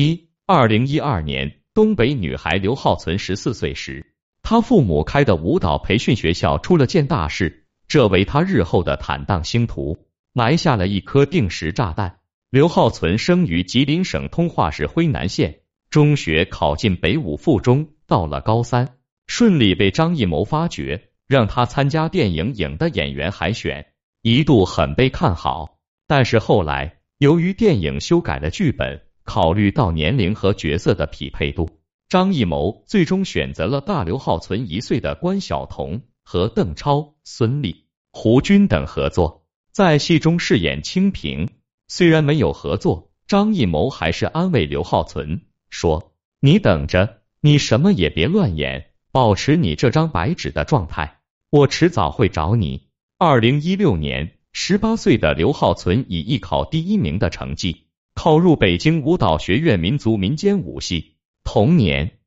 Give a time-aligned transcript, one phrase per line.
[0.00, 9.98] 一，二零一二年，东北女孩刘浩存十四岁时，她父母开的舞蹈培训学校出了件大事，这为她日后的坦荡星途
[10.32, 12.20] 埋下了一颗定时炸弹。
[12.48, 23.86] 刘浩存生于吉林省通化市辉南县，中学考进北五附中，到了高三，顺利被张艺谋发掘，让他参加电影影的演员海选，
[24.22, 29.02] 一度很被看好，但是后来由于电影修改了剧本。
[29.28, 31.68] 考虑到年龄和角色的匹配度，
[32.08, 41.50] 张艺谋最终选择了大刘浩存一岁的关晓彤和邓超、孙俪、胡军等合作，在戏中饰演清平。
[41.88, 51.18] 虽然没有合作，张艺谋还是安慰刘浩存说：“你等着，你什么也别乱演，保持你这张白纸的状态，
[51.50, 52.88] 我迟早会找你。”
[53.18, 57.87] 二零一六年，十八岁的刘浩存以艺考第一名的成绩。
[58.18, 61.18] 考入北京舞蹈学院民族民间舞系。
[61.44, 62.18] 同年，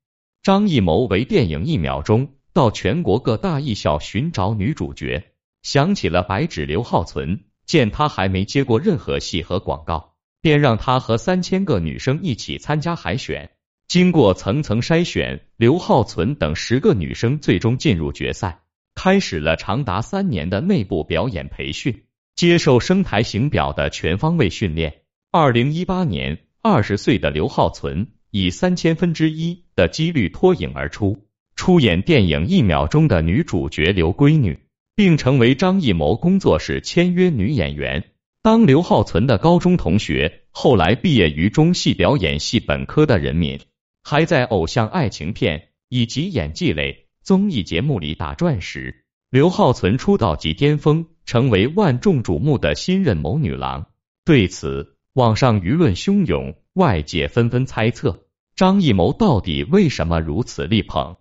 [0.41, 5.21] 张艺谋为电影《一秒钟》到全国各大艺校寻找女主角。
[5.63, 13.49] 想起了白纸刘浩存，见他还没接过任何戏和广告，便让他和三千个女生一起参加海选。
[13.89, 18.61] 经过层层筛选，刘浩存等十个女生最终进入决赛，
[18.95, 25.00] 开始了长达三年的内部表演培训，接受声台形表的全方位训练。
[25.33, 34.59] 二零一八年，二十岁的刘浩存以三千分之一的几率脱颖而出，出演电影《一秒钟》的女主角刘闺女，
[34.93, 38.11] 并成为张艺谋工作室签约女演员。
[38.41, 43.61] 当刘浩存的高中同学，后来毕业于中戏表演系本科的任敏，
[44.03, 53.87] 还在偶像爱情片以及演技类综艺节目里打转时，刘浩存出道即巅峰，成为万众瞩目的新任谋女郎。
[54.25, 61.17] 对此，网上舆论汹涌，外界纷纷猜测张艺谋到底为什么如此力捧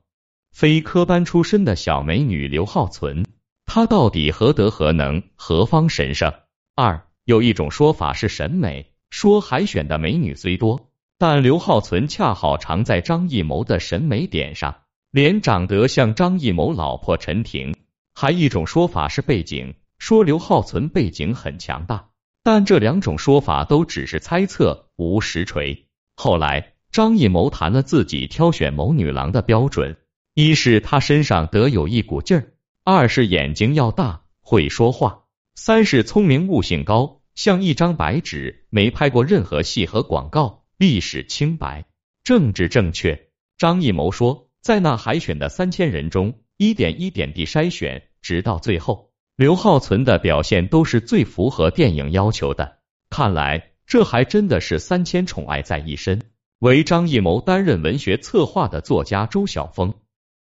[0.53, 3.27] 非科班出身的小美女刘浩存，
[3.67, 6.33] 她到底何德何能，何方神圣？
[6.77, 17.75] 二有一种说法是审美，说海选的美女虽多，但刘浩存恰好常在张艺谋的审美点上，脸长得像张艺谋老婆陈婷。
[18.15, 22.10] 还一种说法是背景，说刘浩存背景很强大。
[22.43, 25.87] 但这两种说法都只是猜测，无实锤。
[26.17, 29.97] 后来，张艺谋谈了自己挑选某女郎的标准：
[30.35, 32.43] 一是她身上得有一股劲儿；
[32.85, 41.85] 二是眼睛要大，会说话；三是聪明，悟性高，像一张白纸，没拍过任何戏和广告，历史清白，
[42.25, 43.29] 政治正确。
[43.59, 49.10] 张艺谋说，在那海选的三千人中，一点一点地筛选，直到最后。
[49.41, 52.77] 刘浩存的表现都是最符合电影要求的，
[53.09, 56.21] 看来这还真的是三千宠爱在一身。
[56.59, 59.95] 为张艺谋担任文学策划的作家周晓峰，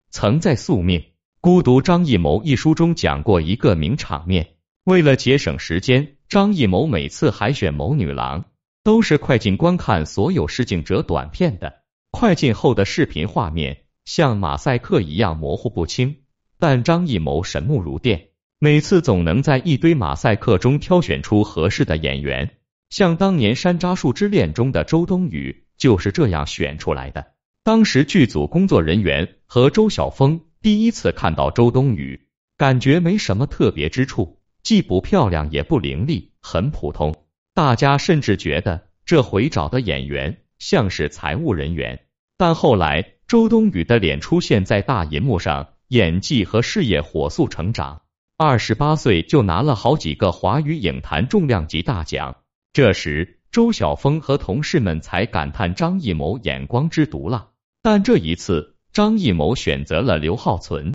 [0.10, 1.02] 曾在《宿命
[1.40, 8.44] 孤独张艺谋》一书中讲过一个名场面：为了节省时间，张艺谋每次海选某女郎，
[8.84, 11.84] 都是快进观看所有试镜者短片的。
[12.12, 16.18] 快进后的视频画面像马赛克一样模糊不清，
[16.58, 18.29] 但张艺谋神目如电。
[18.62, 22.58] 每次总能在一堆马赛克中挑选出合适的演员，
[22.90, 27.26] 像当年《山楂树之恋》中的周冬雨就是这样选出来的。
[27.64, 32.28] 当时剧组工作人员和周晓峰第一次看到周冬雨，
[32.58, 37.16] 感觉没什么特别之处，既不漂亮也不伶俐，很普通。
[37.54, 42.02] 大家甚至觉得这回找的演员像是财务人员。
[42.36, 48.02] 但后来周冬雨的脸出现在大银幕上，演技和事业火速成长。
[48.42, 52.38] 二十八岁就拿了好几个华语影坛重量级大奖，
[52.72, 57.50] 这时周晓峰和同事们才感叹张艺谋眼光之毒辣。
[57.82, 60.94] 但这一次，张艺谋选择了刘浩存，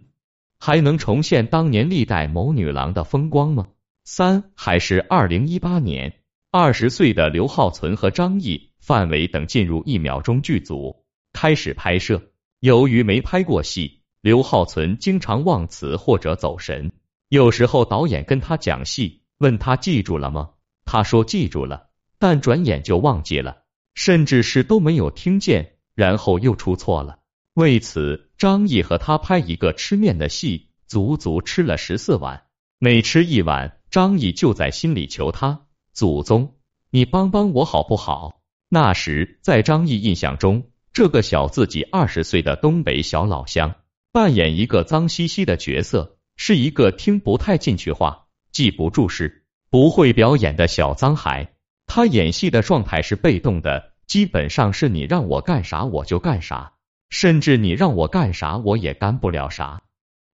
[0.58, 3.66] 还能重现当年历代某女郎的风光吗？
[4.04, 6.14] 三还是二零一八年，
[6.50, 11.04] 二十岁的刘浩存和张译、范伟等进入一秒钟剧组，
[11.34, 12.22] 开始拍摄。
[12.60, 16.90] 由于没拍过戏，刘浩存经常忘词或者走神。
[17.34, 20.50] 有时候导演跟他讲戏，问他记住了吗？
[20.84, 21.88] 他说记住了，
[22.20, 27.18] 但转眼就忘记了，甚至是都没有听见，然后又出错了。
[27.54, 32.44] 为此，张译和他拍一个吃面的戏，足足吃了十四碗。
[32.78, 36.54] 每吃一碗，张译就在心里求他祖宗，
[36.90, 38.42] 你帮帮我好不好？
[38.68, 43.74] 那时在张译印象中，这个小自己二十岁的东北小老乡，
[44.12, 46.16] 扮演一个脏兮兮的角色。
[46.36, 51.54] 是一个听不太进去话、记不住事、不会表演的小脏孩。
[51.86, 56.72] 他演戏的状态是被动的，基本上是你让我干啥我就干啥，
[57.10, 59.82] 甚至你让我干啥我也干不了啥。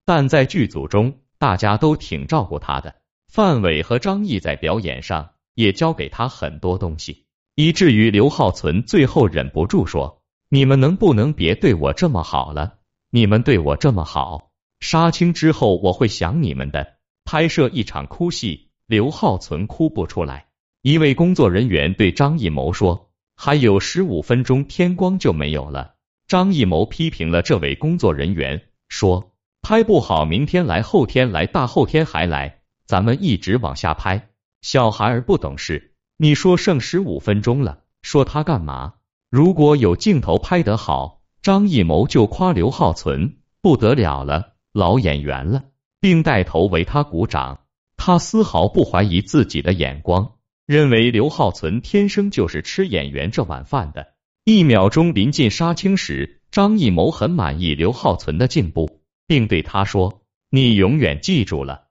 [0.05, 2.94] 但在剧组中，大家都挺照顾他的。
[3.29, 12.79] 范伟和张译在表演上也教给他很多东西，以至于刘浩存最后忍不住说：“你们能不能别对我这么好了？
[13.11, 14.50] 你们对我这么好，
[14.81, 16.94] 杀青之后我会想你们的。”
[17.25, 20.47] 拍摄一场哭戏，刘浩存哭不出来。
[20.82, 25.94] 一位工作人员对张艺谋说：“还有十五分钟，天光就没有了。”
[26.27, 29.32] 张艺谋批评了这位工作人员，说
[29.62, 34.31] ：“拍不好，明天来，后天来，大后天还来。”咱们一直往下拍，
[34.62, 35.94] 小孩儿不懂事。
[36.17, 38.94] 你说剩十五分钟了，说他干嘛？
[39.31, 45.64] 如果有镜头拍得好，张艺谋就夸刘浩存不得了了，老演员了，
[46.00, 47.61] 并带头为他鼓掌。
[47.96, 50.37] 他丝毫不怀疑自己的眼光，
[50.67, 54.14] 认为刘浩存天生就是吃演员这碗饭的。
[54.44, 61.88] 一秒钟临近杀青时，张艺谋很满意刘浩存的进步，并对他说：“你永远记住了。”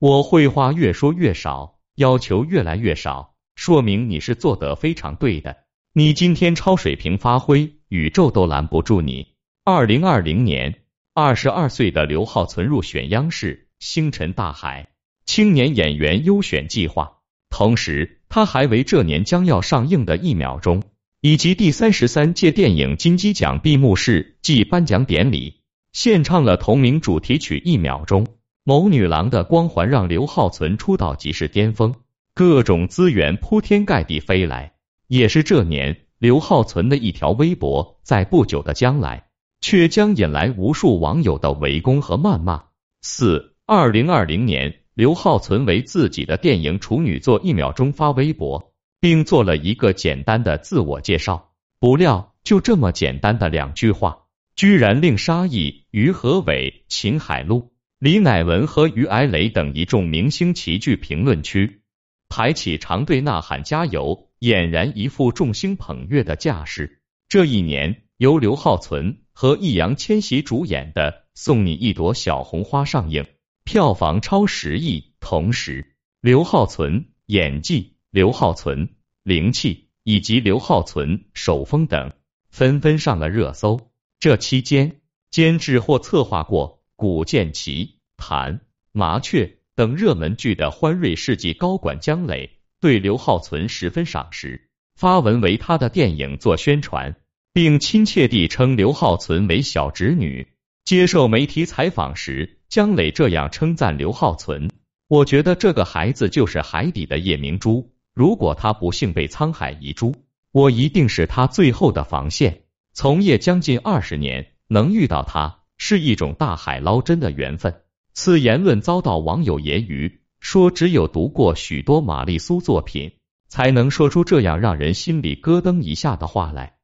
[0.00, 5.58] 我会话越说越少，要求越来越少，说明你是做得非常对的。
[5.94, 9.28] 你今天超水平发挥，宇宙都拦不住你。
[9.64, 10.81] 二零二零年，
[11.14, 14.84] 二十二岁的刘浩存入选央视《星辰大海》
[15.26, 17.18] 青年演员优选计划，
[17.50, 20.82] 同时他还为这年将要上映的一秒钟
[21.20, 25.60] 以及第三十三届电影金鸡奖闭幕式暨颁奖典礼
[25.92, 28.24] 献唱了同名主题曲《一秒钟》。
[28.64, 31.94] 某女郎的光环让刘浩存出道即是巅峰，
[32.34, 34.72] 各种资源铺天盖地飞来。
[35.08, 39.26] 也是这年，刘浩存的一条微博，在不久的将来，
[39.62, 42.64] 却将引来无数网友的围攻和谩骂。
[43.00, 51.52] 四二零二零年，刘浩存为自己的电影处女作《一秒钟》发微博，并做了一个简单的自我介绍。
[51.80, 54.24] 不料，就这么简单的两句话，
[54.56, 57.72] 居然令沙溢、于和伟、秦海璐。
[57.98, 61.82] 李乃文和于艾磊等一众明星齐聚评论区，
[62.28, 67.00] 排起长队呐喊加油，俨然一副众星捧月的架势。
[67.28, 73.26] 这一年，由刘浩存和易烊千玺主演的《送你一朵小红花》上映，
[73.64, 75.12] 票房超十亿。
[75.18, 78.90] 同时，刘浩存演技、刘浩存
[79.24, 82.12] 灵气以及刘浩存手风等
[82.48, 83.90] 纷纷上了热搜。
[84.20, 85.00] 这期间，
[85.32, 86.80] 监制或策划过。
[86.94, 88.60] 古剑奇、谭
[88.92, 97.16] 麻雀等热门剧的欢瑞世纪高管姜磊对刘浩存十分赏识，发文为他的电影做宣传，
[97.52, 100.48] 并亲切地称刘浩存为小侄女。
[100.84, 104.70] 接受媒体采访时，姜磊这样称赞刘浩存
[105.08, 110.14] ：“我觉得这个孩子就是海底的夜明珠，如果他不幸被沧海遗珠，
[110.50, 112.62] 我一定是他最后的防线。
[112.92, 117.74] 从业将近二十年，能遇到他。”是一种大海捞针的缘分。
[118.12, 123.14] 此言论遭到网友揶揄，说只有读过许多玛丽苏作品，
[123.48, 126.76] 才能说出这样让人心里咯噔一下的话来。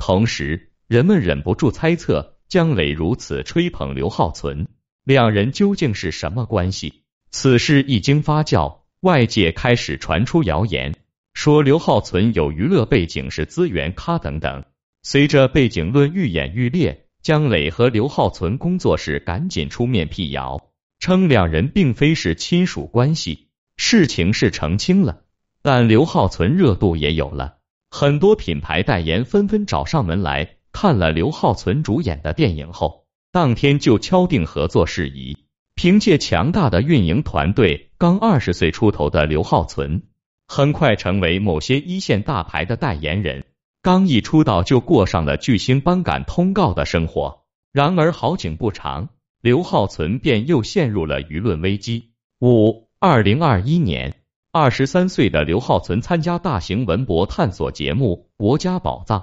[0.00, 4.66] 同时，人们忍不住猜测，姜磊如此吹捧刘浩存，
[5.04, 7.04] 两人究竟是什么关系？
[7.30, 10.96] 此事一经发酵，外界开始传出谣言，
[11.34, 14.64] 说刘浩存有娱乐背景，是资源咖等等。
[15.02, 17.06] 随着背景论愈演愈烈。
[17.22, 25.24] 姜磊和刘浩存工作室赶紧出面辟谣，称两人并非是亲属关系，事情是澄清了。
[25.60, 27.58] 但刘浩存热度也有了，
[27.90, 35.36] 很多品牌代言纷纷找上门来看了刘浩存主演的电影后，当天就敲定合作事宜。
[35.74, 40.02] 凭借强大的运营团队，刚二十岁出头的刘浩存
[40.46, 43.44] 很快成为某些一线大牌的代言人。
[43.82, 49.08] 刚一出道就过上了巨星颁赶通告的生活，然而好景不长，
[49.40, 52.10] 刘浩存便又陷入了舆论危机。
[52.40, 54.19] 五二零二一年，
[54.52, 59.20] 二十三岁的刘浩存参加大型文博探索节目《国家宝藏》，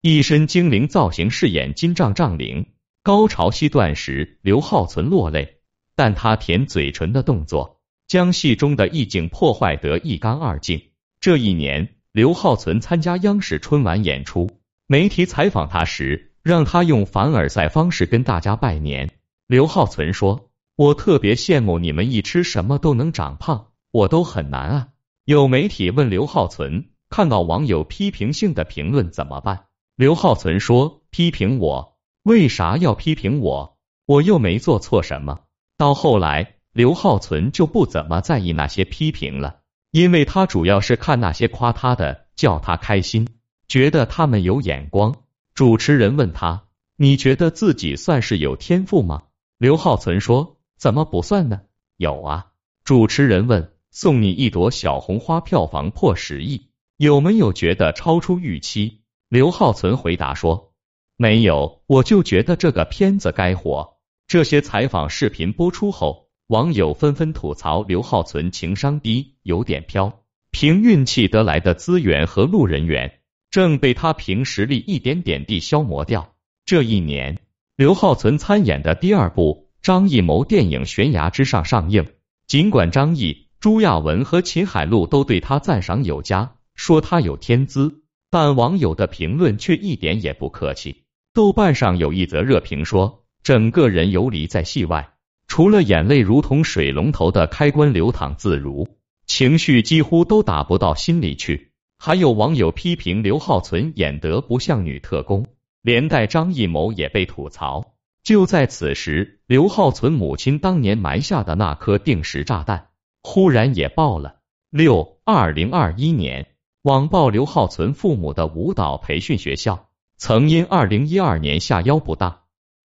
[0.00, 2.66] 一身精灵造型饰演金帐帐灵。
[3.02, 5.56] 高潮戏段时，刘浩存落泪，
[5.96, 10.80] 但他舔嘴唇的动作将戏中的意境破坏得一干二净。
[11.20, 11.96] 这一年。
[12.12, 14.50] 刘浩存参加央视春晚演出，
[14.88, 19.12] 媒体采访他时，让他用凡尔赛方式跟大家拜年。
[19.46, 24.88] 刘浩存说：“我特别羡慕你们一吃什么都能长胖，我都很难啊。”
[25.24, 29.66] 有媒体问刘浩存，看到网友批评性的评论怎么办？
[29.96, 31.98] 刘浩存说：“批评我？
[32.22, 33.78] 为啥要批评我？
[34.06, 35.40] 我又没做错什么。”
[35.76, 39.60] 到后来，刘浩存就不怎么在意那些批评了。
[39.90, 43.26] 因为他主要是看那些夸他的，叫他开心。
[43.66, 45.14] 觉得他们有眼光。
[45.54, 46.64] 主持人问他
[46.96, 49.22] ：“你觉得自己算是有天赋吗？”
[49.58, 51.60] 刘浩存说：“怎么不算呢？
[51.96, 52.46] 有啊。”
[52.84, 60.72] 主持人问：“送你一朵小红花，票房破十亿，有没有觉得超出预期？”刘浩存回答说
[61.16, 70.20] ：“没有，我就觉得这个片子该火。”这些采访视频播出后，网友纷纷吐槽刘浩存情商低，有点飘，
[70.52, 73.20] 凭运气得来的资源和路人缘，
[73.50, 76.34] 正被他凭实力一点点地消磨掉。
[76.64, 77.38] 这一年，
[77.74, 82.06] 刘浩存参演的第二部张艺谋电影《悬崖之上》上映。
[82.46, 88.00] 尽管张译、朱亚文和秦海璐都对他赞赏有加，说他有天资，
[88.30, 91.04] 但网友的评论却一点也不客气。
[91.34, 95.10] 豆瓣上有一则热评说，整个人游离在戏外，
[95.46, 98.88] 除了眼泪如同水龙头的开关流淌自如，
[99.26, 101.72] 情绪几乎都打不到心里去。
[101.98, 105.44] 还有网友批评刘浩存演得不像女特工，
[105.82, 107.92] 连带张艺谋也被吐槽。
[108.24, 112.86] 就在此时，刘浩存母亲当年埋下的那颗定时炸弹，
[113.22, 114.36] 忽然也爆了。
[114.70, 122.42] 六二零二一年，网曝刘浩存父母的舞蹈培训学校曾因二零一二年下腰不当，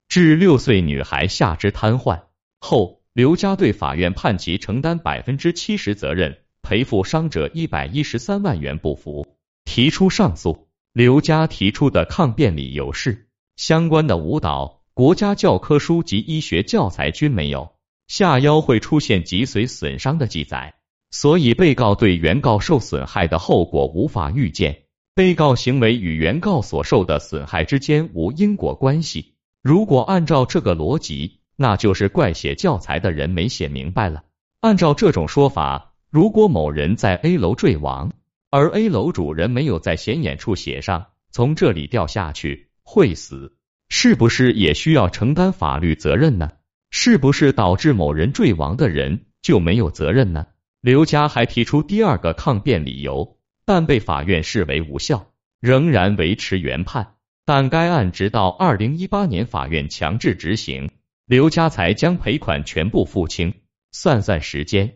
[0.07, 2.23] 致六岁女孩下肢瘫痪
[2.59, 9.27] 后，刘家对法院判其承担百分之七十责任，赔付伤者一百一十三万元不服，
[9.63, 10.67] 提出上诉。
[10.91, 13.27] 刘家提出的抗辩理由是，
[13.57, 14.81] 相关的舞蹈。
[14.93, 17.74] 国家教科书及医学教材均没有
[18.07, 20.75] 下腰会出现脊髓损伤的记载，
[21.11, 24.83] 所以被告对原告受损害的后果无法预见。
[25.15, 29.35] 被告行为与原告所受的损害之间无因果关系。
[29.63, 34.23] 如果按照这个逻辑，那就是怪写教材的人没写明白了。
[34.59, 38.11] 按照这种说法，如果某人在 A 楼坠亡，
[38.49, 43.55] 而 A 楼主人没有在显眼处写上从这里掉下去会死。
[43.87, 46.51] 是不是也需要承担法律责任呢？
[46.97, 50.47] 是不是导致某人坠亡的人就没有责任呢？
[50.79, 57.15] 刘家还提出第二个抗辩理由，但被法院视为无效，仍然维持原判。
[57.43, 60.89] 但该案直到二零一八年法院强制执行，
[61.25, 63.53] 刘家才将赔款全部付清。
[63.91, 64.95] 算算时间，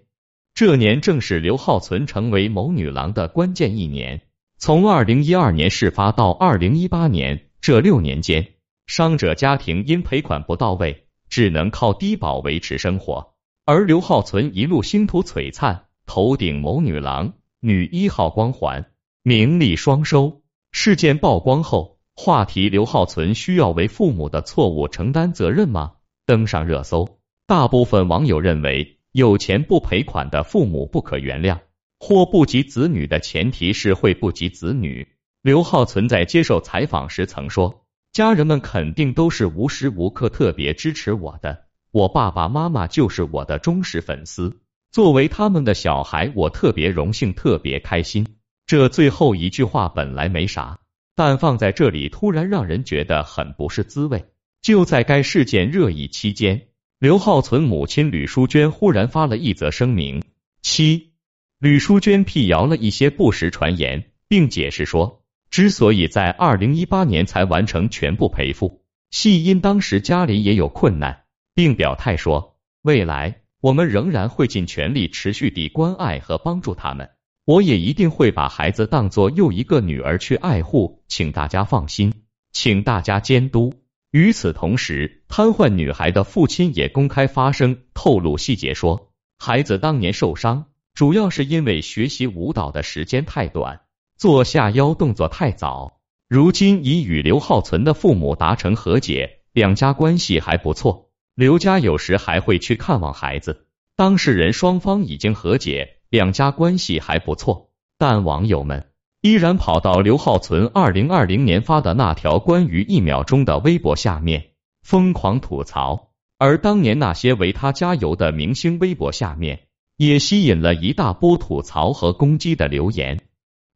[0.54, 4.22] 这年正是刘浩存成为某女郎的关键一年。
[4.58, 8.54] 从二零一二年事发到二零一八年这六年间。
[8.88, 13.34] 伤者家庭因赔款不到位，只能靠低保维持生活。
[13.66, 20.42] 而刘浩存一路星途璀璨，头顶某女郎、女一号光环，名利双收。
[20.72, 25.94] 事件曝光后，话题刘浩存需要为父母的错误承担责任吗？
[26.26, 27.20] 登上热搜。
[27.46, 31.60] 大部分网友认为，有钱不赔款的父母不可原谅，
[32.00, 35.08] 或不及子女的前提是会不及子女。
[35.42, 37.86] 刘浩存在接受采访时曾说。
[38.12, 44.60] 家人们肯定都是无时无刻特别支持我的，我爸爸妈妈就是我的忠实粉丝。
[44.92, 48.26] 作为他们的小孩，我特别荣幸，特别开心。
[48.66, 50.80] 这最后一句话本来没啥，
[51.16, 54.26] 但放在这里突然让人觉得很不是滋味。
[54.62, 60.24] 就在该事件热议期间，刘浩存母亲吕淑娟忽然发了一则声明。
[60.62, 61.14] 七，
[61.60, 65.19] 吕淑娟辟谣了一些不实传言，并解释说。
[65.50, 71.24] 之所以在二零一八年才完成全部赔付，系因当时家里也有困难，
[71.56, 77.10] 并表态说，未来我们仍然会尽全力持续地关爱和帮助他们，
[77.46, 82.14] 我也一定会把孩子当做又一个女儿去爱护，请大家放心，
[82.52, 83.74] 请大家监督。
[84.12, 93.82] 与此同时，瘫痪女孩的父亲也公开发声，透露细节说，孩子当年受伤，主要是因为学习舞蹈的时间太短。
[94.20, 101.10] 做下腰动作太早，如今已与刘浩存的父母达成和解，两家关系还不错。
[101.36, 103.68] 刘家有时还会去看望孩子。
[103.96, 108.90] 当事人双方已经和解，两家关系还不错，但网友们
[109.22, 114.50] 依然跑到刘浩存二零二零年发的那条关于一秒钟的微博下面
[114.84, 119.62] 疯狂吐槽，而当年那些为他加油的明星微博下面
[119.96, 123.22] 也吸引了一大波吐槽和攻击的留言。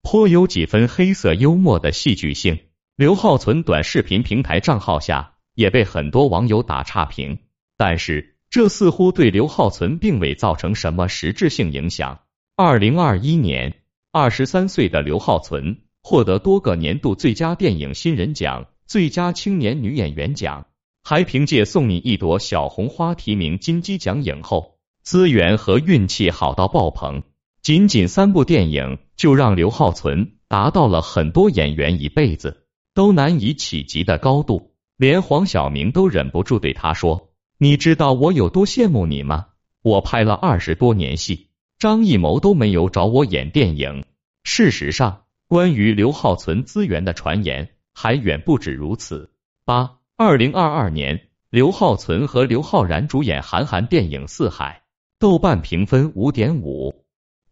[0.04, 2.60] 颇有几分黑色幽默的戏剧性。
[2.96, 7.40] 刘浩存短视频平台账号下也被很多网友打差评，
[7.78, 12.20] 但是这似乎对刘浩存并未造成什么实质性影响。
[12.56, 13.82] 二零二一年，
[14.12, 20.68] 二十三岁的刘浩存获得多个年度最佳电影新人奖、最佳青年女演员奖，
[21.04, 27.24] 还凭借《送你一朵小红花》提名金鸡奖影后，资源和运气好到爆棚。
[27.64, 39.48] 仅仅三部电影就让刘浩存达到了很多演员一辈子都难以企及的高度，连黄晓明都忍不住对他说：“你知道我有多羡慕你吗？
[39.82, 44.06] 我拍了二十多年戏，张艺谋都没有找我演电影。”
[44.44, 49.32] 事实上，关于刘浩存资源的传言还远不止如此。
[49.66, 54.84] 八二零二二年，刘浩存和刘昊然主演韩寒电影《四海》，
[55.20, 57.03] 豆瓣评分五点五，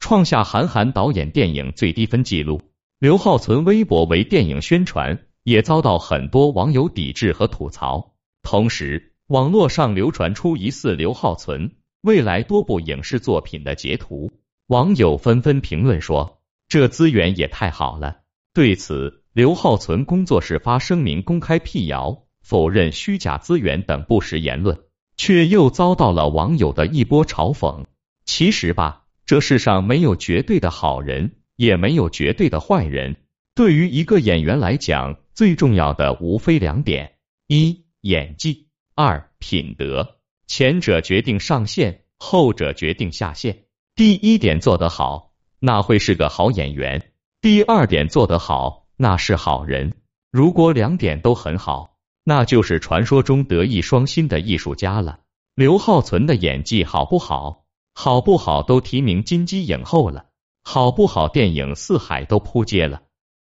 [0.02, 2.62] 创下韩寒导演电影最低分纪录。
[3.00, 8.14] 刘浩存微博为电影宣传，也遭到很多网友抵制和吐槽。
[8.44, 14.32] 同时，网络上流传出疑似刘浩存未来多部影视作品的截图，
[14.68, 18.18] 网友纷纷评论说：“这资源也太好了。”
[18.54, 24.80] 对此，刘浩存工作室发声明公开辟谣，否认虚假资源等不实言论，
[25.16, 27.86] 却又遭到了网友的一波嘲讽。
[28.26, 31.36] 其实吧，这世上没有绝对的好人。
[31.58, 33.18] 也没有绝对的坏人。
[33.54, 40.18] 对于一个演员来讲，最重要的无非两点：一、演技；二、品德。
[40.48, 43.66] 前者决定上限，后者决定下限。
[43.94, 47.00] 第一点做得好，那会是个好演员；
[47.42, 49.94] 第二点做得好，那是好人。
[50.32, 55.20] 如果两点都很好，那就是传说中德艺双馨的艺术家了。
[55.54, 57.61] 刘浩存的演技好不好？
[57.94, 60.26] 好不好都提名金鸡影后了。
[60.64, 61.28] 好不好？
[61.28, 63.02] 电影《四海》都扑街了，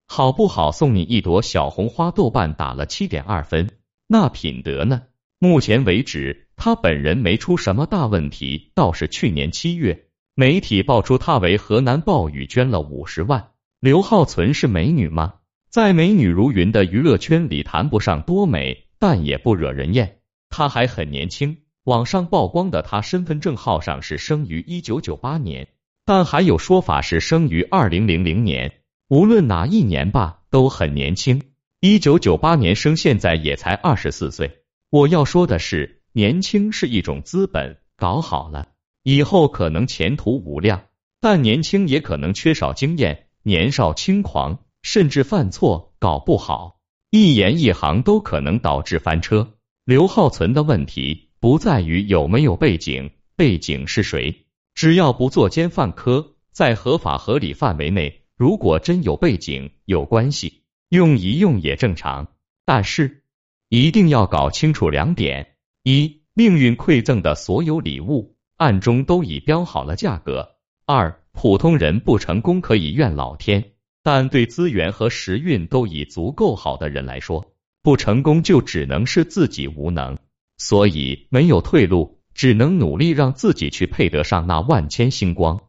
[0.08, 0.72] 好不好？
[0.72, 3.72] 送你一朵小红花，豆瓣打了七点二分。
[4.08, 5.01] 那品德呢？
[5.39, 10.05] 目前为止，他本人没出什么大问题，倒是去年七月，
[10.36, 13.51] 媒体爆出他为河南暴雨捐了五十万。
[13.79, 15.34] 刘浩存是美女吗？
[15.72, 20.19] 在美女如云的娱乐圈里，谈不上多美，但也不惹人厌。
[20.50, 25.67] 他还很年轻，网上曝光的他身份证号上是生于一九九八年。
[26.05, 31.43] 但还有说法是生于二零零零年，无论哪一年吧，都很年轻。
[31.81, 34.63] 一九九八年生，现在也才二十四岁。
[34.89, 38.69] 我要说的是，年轻是一种资本，搞好了，
[39.04, 40.82] 以后可能前途无量。
[41.21, 46.80] 但年轻也可能缺少经验，年少轻狂，甚至犯错，搞不好，
[47.12, 49.54] 一言一行都可能导致翻车。
[49.86, 54.45] 刘浩存的问题不在于有没有背景，背景是谁？
[54.75, 62.28] 只要不作奸犯科，在合法合理范围内，如果真有背景、有关系，用一用也正常。
[62.65, 63.23] 但是
[63.69, 70.43] 一定要搞清楚两点：一、命运馈赠的所有礼物，暗中都已标好了价格；
[70.86, 73.71] 二、普通人不成功可以怨老天，
[74.04, 80.17] 但对资源和时运都已足够好的人来说，不成功就只能是自己无能，
[80.60, 82.19] 所以没有退路。
[82.39, 85.60] 只能努力让自己去配得上那万千星光。